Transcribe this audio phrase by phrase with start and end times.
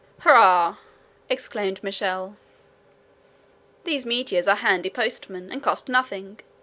[0.21, 0.77] "Hurrah!"
[1.29, 2.35] exclaimed Michel;
[3.83, 6.39] "these meteors are handy postmen, and cost nothing.